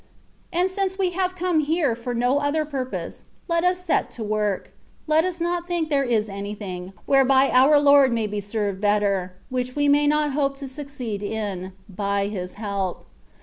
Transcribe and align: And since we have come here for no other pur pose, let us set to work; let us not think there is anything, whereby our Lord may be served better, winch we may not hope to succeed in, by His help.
And 0.51 0.71
since 0.71 0.97
we 0.97 1.11
have 1.11 1.35
come 1.35 1.59
here 1.59 1.95
for 1.95 2.15
no 2.15 2.39
other 2.39 2.65
pur 2.65 2.85
pose, 2.87 3.25
let 3.47 3.63
us 3.63 3.85
set 3.85 4.09
to 4.17 4.23
work; 4.23 4.71
let 5.05 5.23
us 5.25 5.39
not 5.39 5.67
think 5.67 5.91
there 5.91 6.03
is 6.03 6.27
anything, 6.27 6.93
whereby 7.05 7.51
our 7.51 7.79
Lord 7.79 8.11
may 8.11 8.25
be 8.25 8.41
served 8.41 8.81
better, 8.81 9.33
winch 9.51 9.75
we 9.75 9.87
may 9.87 10.07
not 10.07 10.31
hope 10.31 10.57
to 10.57 10.67
succeed 10.67 11.21
in, 11.21 11.73
by 11.87 12.29
His 12.29 12.55
help. 12.55 13.05